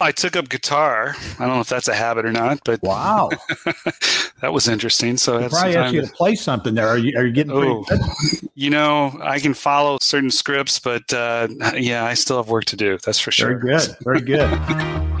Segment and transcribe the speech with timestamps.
[0.00, 1.16] I took up guitar.
[1.38, 3.30] I don't know if that's a habit or not, but wow,
[4.40, 5.16] that was interesting.
[5.16, 6.86] So I probably asked you to play something there.
[6.86, 7.52] Are you, are you getting?
[7.52, 7.84] Oh,
[8.54, 12.76] you know, I can follow certain scripts, but uh, yeah, I still have work to
[12.76, 12.98] do.
[13.04, 13.58] That's for sure.
[13.58, 13.96] Very good.
[14.04, 15.14] Very good.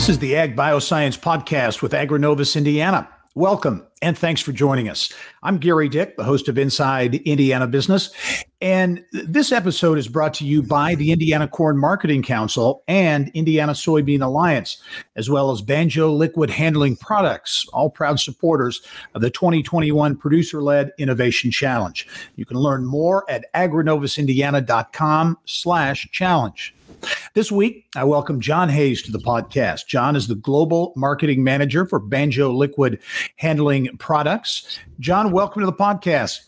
[0.00, 3.06] This is the Ag Bioscience Podcast with Agrinovus Indiana.
[3.34, 5.12] Welcome and thanks for joining us.
[5.42, 8.08] I'm Gerry Dick, the host of Inside Indiana Business.
[8.62, 13.72] And this episode is brought to you by the Indiana Corn Marketing Council and Indiana
[13.72, 14.82] Soybean Alliance,
[15.16, 18.80] as well as Banjo Liquid Handling Products, all proud supporters
[19.14, 22.08] of the 2021 Producer Led Innovation Challenge.
[22.36, 26.74] You can learn more at agrinovusindiana.com slash challenge.
[27.32, 29.86] This week, I welcome John Hayes to the podcast.
[29.86, 32.98] John is the Global Marketing Manager for Banjo Liquid
[33.36, 34.80] Handling Products.
[34.98, 36.40] John, welcome to the podcast.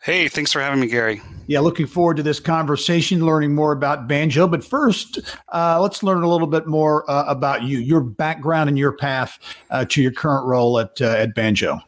[0.00, 1.20] Hey, thanks for having me, Gerry.
[1.48, 4.48] Yeah, looking forward to this conversation, learning more about Banjo.
[4.48, 5.18] But first,
[5.52, 9.38] uh, let's learn a little bit more uh, about you, your background, and your path
[9.68, 11.78] uh, to your current role at uh, at Banjo.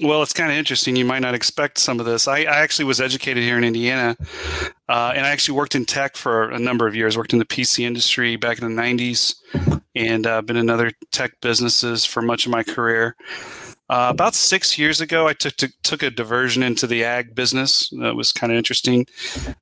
[0.00, 0.96] Well, it's kind of interesting.
[0.96, 2.26] You might not expect some of this.
[2.26, 4.16] I, I actually was educated here in Indiana,
[4.88, 7.16] uh, and I actually worked in tech for a number of years.
[7.16, 9.34] Worked in the PC industry back in the '90s,
[9.94, 13.16] and uh, been in other tech businesses for much of my career.
[13.90, 17.90] Uh, about six years ago, I took to, took a diversion into the ag business.
[18.00, 19.06] That was kind of interesting.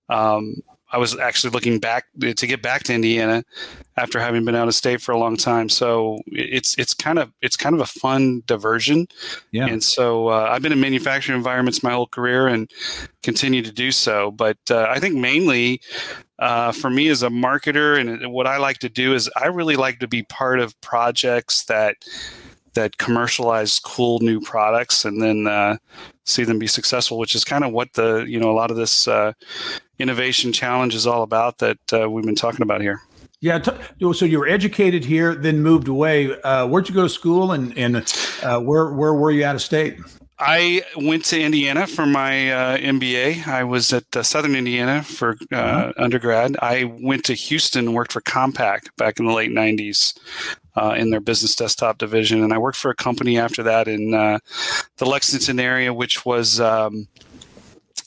[0.09, 3.45] Um, I was actually looking back to get back to Indiana
[3.97, 5.69] after having been out of state for a long time.
[5.69, 9.07] So it's it's kind of it's kind of a fun diversion.
[9.53, 9.67] Yeah.
[9.67, 12.71] And so uh, I've been in manufacturing environments my whole career and
[13.23, 14.31] continue to do so.
[14.31, 15.81] But uh, I think mainly
[16.39, 19.77] uh, for me as a marketer and what I like to do is I really
[19.77, 21.97] like to be part of projects that
[22.75, 25.77] that commercialize cool new products and then uh,
[26.25, 28.77] see them be successful, which is kind of what the you know a lot of
[28.77, 29.33] this uh,
[29.99, 33.01] innovation challenge is all about that uh, we've been talking about here.
[33.43, 36.39] Yeah, t- so you were educated here, then moved away.
[36.43, 37.97] Uh, where'd you go to school, and and
[38.43, 39.99] uh, where where were you out of state?
[40.41, 43.47] I went to Indiana for my uh, MBA.
[43.47, 45.93] I was at uh, Southern Indiana for uh, uh-huh.
[45.99, 46.57] undergrad.
[46.63, 50.19] I went to Houston and worked for Compaq back in the late 90s
[50.77, 52.43] uh, in their business desktop division.
[52.43, 54.39] And I worked for a company after that in uh,
[54.97, 56.61] the Lexington area, which was.
[56.61, 57.09] Um,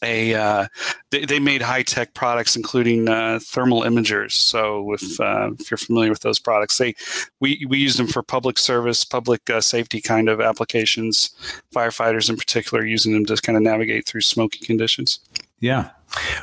[0.03, 0.67] a uh,
[1.11, 4.33] they, they, made high tech products, including uh, thermal imagers.
[4.33, 6.93] So if uh, if you're familiar with those products, they
[7.39, 11.31] we we use them for public service, public uh, safety kind of applications.
[11.73, 15.19] Firefighters in particular using them to kind of navigate through smoky conditions.
[15.59, 15.91] Yeah.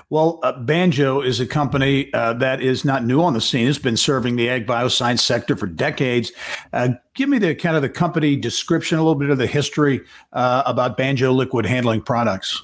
[0.08, 3.69] Well, uh, Banjo is a company uh, that is not new on the scene.
[3.69, 6.32] It's been serving the ag bioscience sector for decades.
[6.72, 10.00] Uh, give me the kind of the company description, a little bit of the history
[10.32, 12.62] uh, about Banjo liquid handling products.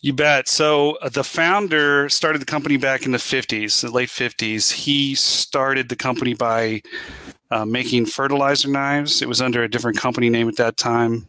[0.00, 0.46] You bet.
[0.46, 4.72] So uh, the founder started the company back in the 50s, the late 50s.
[4.72, 6.82] He started the company by
[7.50, 9.22] uh, making fertilizer knives.
[9.22, 11.28] It was under a different company name at that time.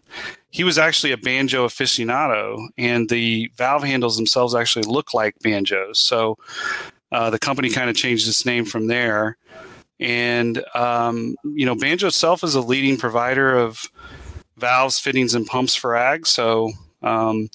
[0.49, 5.99] He was actually a banjo aficionado, and the valve handles themselves actually look like banjos.
[5.99, 6.37] So
[7.11, 9.37] uh, the company kind of changed its name from there.
[9.99, 13.89] And, um, you know, Banjo itself is a leading provider of
[14.57, 16.27] valves, fittings, and pumps for ag.
[16.27, 17.49] So, um,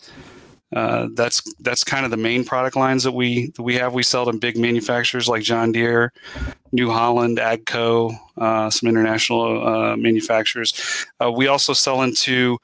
[0.72, 3.92] uh, that's that's kind of the main product lines that we that we have.
[3.92, 6.12] We sell to big manufacturers like John Deere,
[6.72, 11.06] New Holland, Agco, uh, some international uh, manufacturers.
[11.22, 12.58] Uh, we also sell into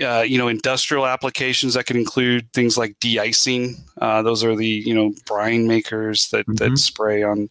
[0.00, 3.76] uh, you know industrial applications that could include things like de-icing.
[3.98, 6.54] those are the you know brine makers that mm-hmm.
[6.54, 7.48] that spray on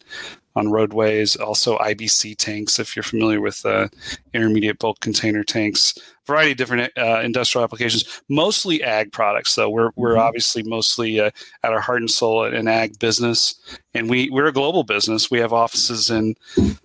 [0.56, 1.36] on roadways.
[1.36, 3.88] Also, IBC tanks, if you're familiar with uh,
[4.34, 5.94] intermediate bulk container tanks.
[6.26, 9.54] Variety of different uh, industrial applications, mostly ag products.
[9.54, 10.20] Though we're we're mm-hmm.
[10.20, 11.30] obviously mostly uh,
[11.64, 13.54] at our heart and soul an ag business,
[13.94, 15.30] and we we're a global business.
[15.30, 16.36] We have offices in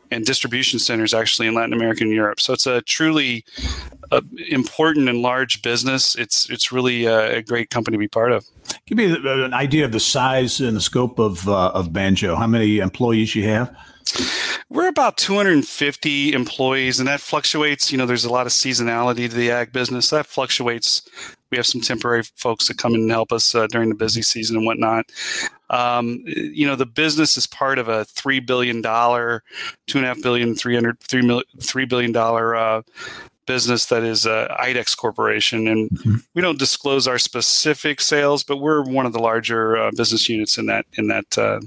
[0.09, 2.39] and distribution centers actually in Latin America and Europe.
[2.39, 3.45] So it's a truly
[4.15, 6.15] uh, important and large business.
[6.15, 8.45] It's it's really a, a, great company to be part of.
[8.85, 12.35] Give me an idea of the size and the scope of uh, of Banjo.
[12.35, 13.75] How many employees you have?
[14.69, 17.91] We're about 250 employees, and that fluctuates.
[17.91, 20.09] You know, there's a lot of seasonality to the ag business.
[20.09, 21.01] That fluctuates.
[21.51, 24.21] We have some temporary folks that come in and help us uh, during the busy
[24.21, 25.06] season and whatnot.
[25.69, 29.44] Um, you know, the business is part of a three billion dollar,
[29.88, 32.81] two and a half billion, three hundred, three million, three billion dollar uh,
[33.45, 36.15] business that is uh, IDEX Corporation, and mm-hmm.
[36.33, 40.57] we don't disclose our specific sales, but we're one of the larger uh, business units
[40.57, 41.59] in that in that uh,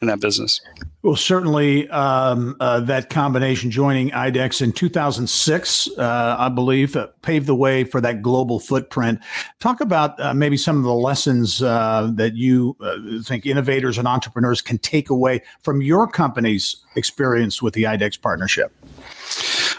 [0.00, 0.60] in that business.
[1.02, 7.46] Well, certainly um, uh, that combination joining IDEX in 2006, uh, I believe, uh, paved
[7.46, 9.20] the way for that global footprint.
[9.60, 14.08] Talk about uh, maybe some of the lessons uh, that you uh, think innovators and
[14.08, 18.72] entrepreneurs can take away from your company's experience with the IDEX partnership.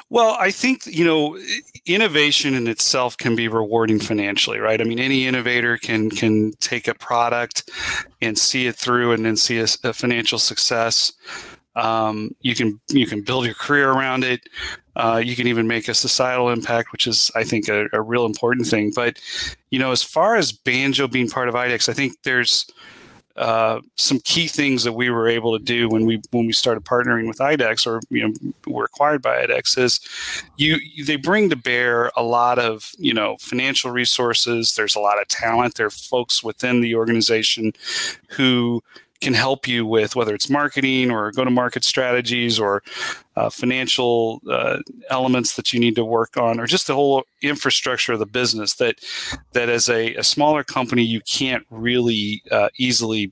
[0.09, 1.37] Well, I think, you know,
[1.85, 4.79] innovation in itself can be rewarding financially, right?
[4.79, 7.69] I mean, any innovator can can take a product
[8.21, 11.11] and see it through and then see a, a financial success.
[11.75, 14.47] Um, you can you can build your career around it.
[14.95, 18.25] Uh, you can even make a societal impact, which is, I think, a, a real
[18.25, 18.93] important thing.
[18.95, 19.19] But
[19.71, 22.67] you know, as far as banjo being part of IDEX, I think there's
[23.35, 26.85] uh, some key things that we were able to do when we when we started
[26.85, 28.33] partnering with IDEX or you know
[28.65, 29.99] were acquired by IDEX is
[30.55, 34.75] you, they bring to bear a lot of you know financial resources.
[34.75, 35.75] There's a lot of talent.
[35.75, 37.73] There are folks within the organization
[38.29, 38.81] who
[39.21, 42.83] can help you with whether it's marketing or go to market strategies or
[43.35, 44.79] uh, financial uh,
[45.09, 48.75] elements that you need to work on or just the whole infrastructure of the business
[48.75, 48.95] that
[49.53, 53.31] that as a, a smaller company you can't really uh, easily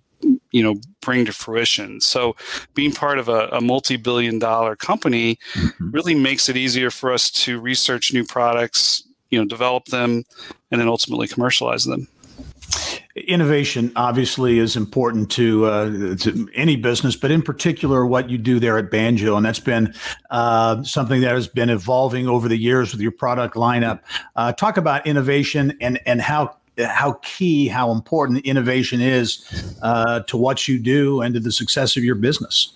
[0.52, 2.36] you know bring to fruition so
[2.74, 5.92] being part of a, a multi-billion dollar company mm-hmm.
[5.92, 10.24] really makes it easier for us to research new products you know develop them
[10.72, 12.08] and then ultimately commercialize them
[13.15, 18.60] Innovation obviously is important to, uh, to any business, but in particular, what you do
[18.60, 19.94] there at Banjo, and that's been
[20.31, 24.00] uh, something that has been evolving over the years with your product lineup.
[24.36, 30.38] Uh, talk about innovation and and how how key, how important innovation is uh, to
[30.38, 32.74] what you do and to the success of your business.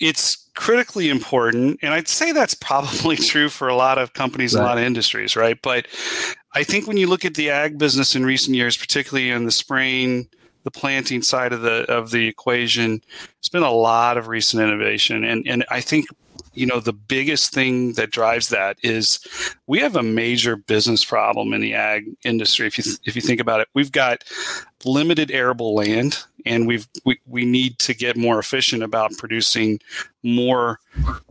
[0.00, 4.62] It's critically important, and I'd say that's probably true for a lot of companies, right.
[4.62, 5.58] a lot of industries, right?
[5.62, 5.88] But
[6.54, 9.50] I think when you look at the ag business in recent years, particularly in the
[9.50, 10.28] spraying,
[10.62, 13.02] the planting side of the of the equation,
[13.38, 16.06] it's been a lot of recent innovation, and and I think
[16.54, 19.20] you know the biggest thing that drives that is
[19.66, 22.66] we have a major business problem in the ag industry.
[22.66, 24.24] If you th- if you think about it we've got
[24.84, 29.80] limited arable land and we've we, we need to get more efficient about producing
[30.22, 30.78] more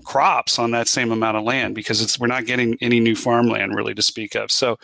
[0.03, 3.75] crops on that same amount of land because it's we're not getting any new farmland
[3.75, 4.51] really to speak of.
[4.51, 4.77] So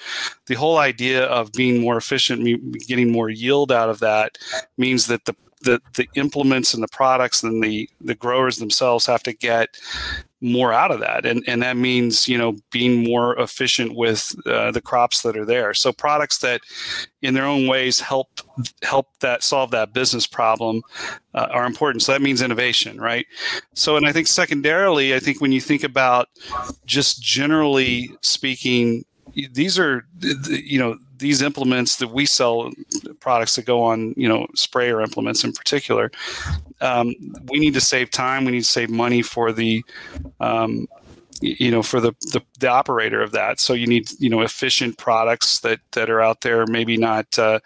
[0.48, 2.44] the whole idea of being more efficient
[2.88, 4.38] getting more yield out of that
[4.78, 9.24] means that the the, the implements and the products and the, the growers themselves have
[9.24, 9.78] to get
[10.42, 11.26] more out of that.
[11.26, 15.46] And and that means you know being more efficient with uh, the crops that are
[15.46, 15.74] there.
[15.74, 16.62] So products that
[17.22, 18.40] in their own ways help
[18.82, 20.82] help that solve that business problem
[21.34, 22.04] uh, are important.
[22.04, 23.26] So that means innovation right?
[23.74, 26.28] So and i think secondarily i think when you think about
[26.86, 29.06] just generally speaking
[29.52, 30.06] these are
[30.50, 32.72] you know these implements that we sell
[33.20, 36.12] products that go on you know sprayer implements in particular
[36.82, 37.14] um,
[37.52, 39.84] we need to save time we need to save money for the
[40.40, 40.88] um,
[41.42, 43.60] you know for the, the, the operator of that.
[43.60, 47.60] So you need you know efficient products that that are out there maybe not uh,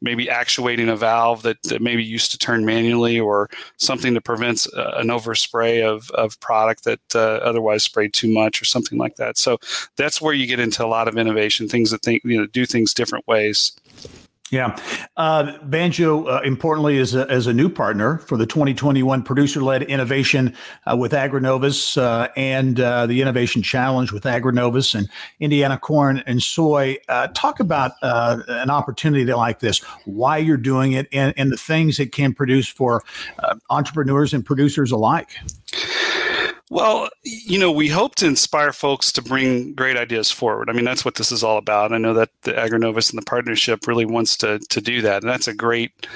[0.00, 4.72] maybe actuating a valve that, that maybe used to turn manually or something that prevents
[4.74, 9.16] uh, an overspray of, of product that uh, otherwise sprayed too much or something like
[9.16, 9.36] that.
[9.36, 9.58] So
[9.96, 12.64] that's where you get into a lot of innovation things that think you know do
[12.64, 13.72] things different ways
[14.50, 14.76] yeah.
[15.16, 19.82] Uh, Banjo, uh, importantly, is a, as a new partner for the 2021 producer led
[19.82, 20.54] innovation
[20.90, 25.08] uh, with Agrinovus uh, and uh, the Innovation Challenge with Agrinovus and
[25.40, 26.96] Indiana Corn and Soy.
[27.08, 32.00] Uh, talk about an opportunity like this, why you're doing it, and, and the things
[32.00, 33.02] it can produce for
[33.70, 35.30] entrepreneurs and producers alike.
[36.70, 40.68] Well, you know, we hope to inspire folks to bring great ideas forward.
[40.68, 41.92] I mean, that's what this is all about.
[41.92, 45.30] I know that the Agrinovus and the partnership really wants to to do that, and
[45.30, 46.06] that's a great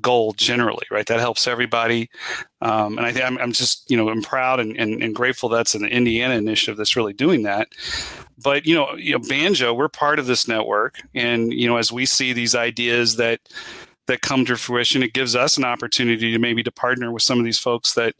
[0.00, 1.06] goal generally, right?
[1.06, 2.08] That helps everybody.
[2.60, 5.48] Um, and I think I'm, I'm, just, you know, I'm proud and, and, and, grateful
[5.48, 7.68] that's an Indiana initiative that's really doing that.
[8.42, 11.02] But, you know, you know, Banjo, we're part of this network.
[11.14, 13.40] And, you know, as we see these ideas that,
[14.06, 17.38] that come to fruition, it gives us an opportunity to maybe to partner with some
[17.38, 18.14] of these folks that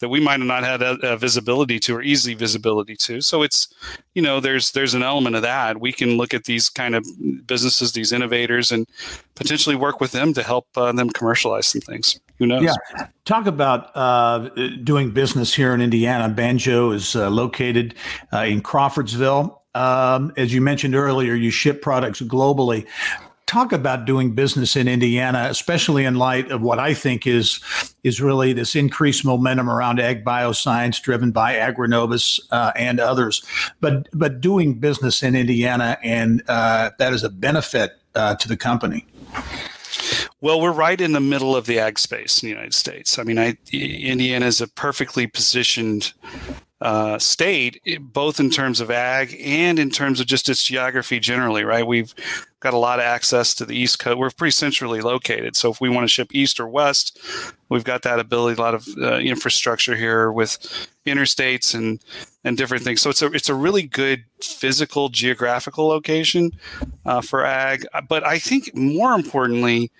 [0.00, 3.20] that we might have not had a, a, visibility to or easy visibility to.
[3.20, 3.68] So it's,
[4.14, 5.80] you know, there's there's an element of that.
[5.80, 7.06] We can look at these kind of
[7.46, 8.86] businesses, these innovators, and
[9.34, 12.20] potentially work with them to help uh, them commercialize some things.
[12.38, 12.62] Who knows?
[12.62, 13.06] Yeah.
[13.24, 14.50] Talk about uh,
[14.84, 16.28] doing business here in Indiana.
[16.28, 17.94] Banjo is uh, located
[18.32, 19.62] uh, in Crawfordsville.
[19.74, 22.86] Um, as you mentioned earlier, you ship products globally
[23.46, 27.60] talk about doing business in Indiana, especially in light of what I think is
[28.02, 33.44] is really this increased momentum around ag bioscience driven by Agrinovus uh, and others.
[33.80, 38.56] But but doing business in Indiana and uh, that is a benefit uh, to the
[38.56, 39.06] company.
[40.40, 43.18] Well, we're right in the middle of the ag space in the United States.
[43.18, 46.12] I mean, I, Indiana is a perfectly positioned
[46.80, 51.64] uh, state, both in terms of ag and in terms of just its geography generally,
[51.64, 51.86] right?
[51.86, 52.14] We've
[52.60, 54.18] got a lot of access to the East Coast.
[54.18, 55.56] We're pretty centrally located.
[55.56, 57.18] So if we want to ship east or west,
[57.68, 60.58] we've got that ability, a lot of uh, infrastructure here with
[61.06, 62.00] interstates and,
[62.44, 63.00] and different things.
[63.00, 66.52] So it's a, it's a really good physical geographical location
[67.04, 67.86] uh, for ag.
[68.08, 69.90] But I think more importantly,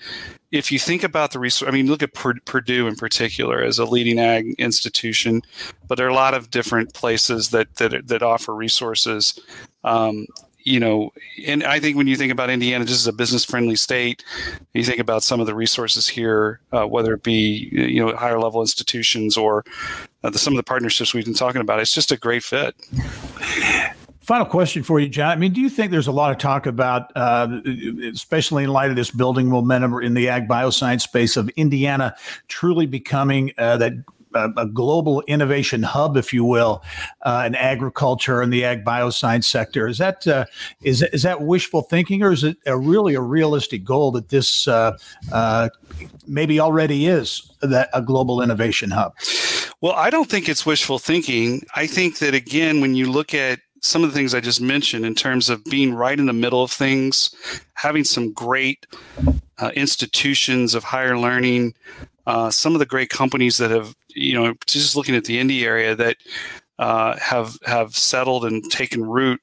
[0.52, 3.84] if you think about the resource, I mean, look at Purdue in particular as a
[3.84, 5.42] leading ag institution,
[5.88, 9.38] but there are a lot of different places that that, that offer resources.
[9.84, 10.26] Um,
[10.66, 11.12] you know,
[11.46, 14.24] and I think when you think about Indiana just as a business friendly state,
[14.74, 18.40] you think about some of the resources here, uh, whether it be you know higher
[18.40, 19.64] level institutions or
[20.24, 21.78] uh, the, some of the partnerships we've been talking about.
[21.78, 22.74] It's just a great fit.
[24.20, 25.30] Final question for you, John.
[25.30, 27.60] I mean, do you think there's a lot of talk about, uh,
[28.12, 32.16] especially in light of this building momentum in the ag bioscience space, of Indiana
[32.48, 33.92] truly becoming uh, that
[34.36, 36.82] uh, a global innovation hub, if you will,
[37.22, 39.88] uh, in agriculture and the ag bioscience sector.
[39.88, 40.44] Is that uh,
[40.82, 44.68] is is that wishful thinking, or is it a really a realistic goal that this
[44.68, 44.96] uh,
[45.32, 45.68] uh,
[46.26, 49.14] maybe already is that a global innovation hub?
[49.80, 51.62] Well, I don't think it's wishful thinking.
[51.74, 55.04] I think that again, when you look at some of the things I just mentioned
[55.04, 57.34] in terms of being right in the middle of things,
[57.74, 58.86] having some great
[59.58, 61.74] uh, institutions of higher learning,
[62.26, 65.64] uh, some of the great companies that have, you know, just looking at the Indy
[65.64, 66.16] area that
[66.78, 69.40] uh, have have settled and taken root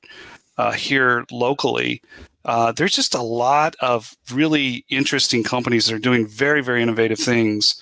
[0.57, 2.01] uh, here locally.
[2.45, 7.17] Uh, there's just a lot of really interesting companies that are doing very, very innovative
[7.17, 7.81] things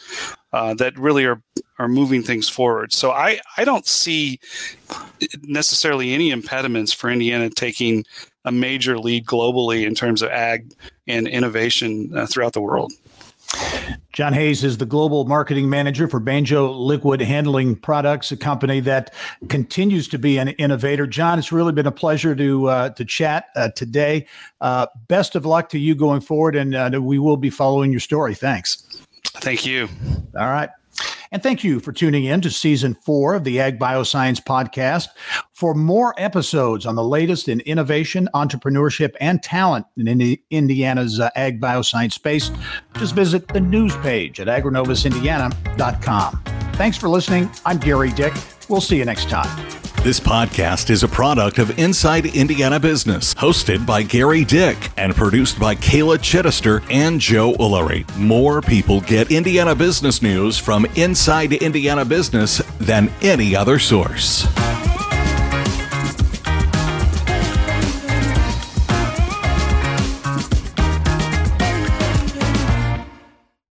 [0.54, 1.42] uh, that really are
[1.80, 2.94] are moving things forward.
[2.94, 4.40] So I I don't see
[5.44, 8.06] necessarily any impediments for Indiana taking
[8.46, 10.74] a major lead globally in terms of ag
[11.08, 12.92] and innovation throughout the world.
[14.14, 19.14] John Hayes is the global marketing manager for Banjo Liquid Handling Products, a company that
[19.48, 21.08] continues to be an innovator.
[21.08, 24.28] John, it's really been a pleasure to uh, to chat uh, today.
[24.60, 28.02] Uh, best of luck to you going forward, and uh, we will be following your
[28.02, 28.36] story.
[28.36, 28.84] Thanks.
[29.24, 29.88] Thank you.
[30.38, 30.70] All right.
[31.32, 35.08] And thank you for tuning in to season four of the Ag Bioscience Podcast.
[35.54, 41.62] For more episodes on the latest in innovation, entrepreneurship, and talent in Indiana's uh, Ag
[41.62, 42.52] Bioscience space,
[42.98, 46.44] just visit the news page at agrinovusindiana.com.
[46.74, 47.50] Thanks for listening.
[47.66, 48.34] I'm Gerry Dick.
[48.68, 49.91] We'll see you next time.
[50.04, 55.60] This podcast is a product of Inside Indiana Business, hosted by Gerry Dick and produced
[55.60, 58.04] by Kayla Chittister and Joe Ullery.
[58.18, 64.48] More people get Indiana business news from Inside Indiana Business than any other source.